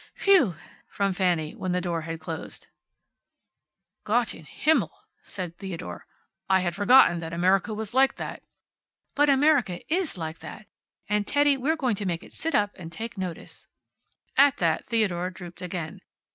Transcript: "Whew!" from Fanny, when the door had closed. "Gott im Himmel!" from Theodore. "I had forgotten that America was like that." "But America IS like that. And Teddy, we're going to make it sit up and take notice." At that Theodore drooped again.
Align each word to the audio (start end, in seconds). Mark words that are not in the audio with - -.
"Whew!" 0.23 0.55
from 0.87 1.13
Fanny, 1.13 1.53
when 1.53 1.73
the 1.73 1.79
door 1.79 2.01
had 2.01 2.19
closed. 2.19 2.65
"Gott 4.03 4.33
im 4.33 4.45
Himmel!" 4.45 4.91
from 5.21 5.51
Theodore. 5.51 6.05
"I 6.49 6.61
had 6.61 6.73
forgotten 6.73 7.19
that 7.19 7.33
America 7.33 7.71
was 7.71 7.93
like 7.93 8.15
that." 8.15 8.41
"But 9.13 9.29
America 9.29 9.79
IS 9.93 10.17
like 10.17 10.39
that. 10.39 10.65
And 11.07 11.27
Teddy, 11.27 11.55
we're 11.55 11.75
going 11.77 11.97
to 11.97 12.07
make 12.07 12.23
it 12.23 12.33
sit 12.33 12.55
up 12.55 12.71
and 12.73 12.91
take 12.91 13.15
notice." 13.15 13.67
At 14.35 14.57
that 14.57 14.87
Theodore 14.87 15.29
drooped 15.29 15.61
again. 15.61 16.01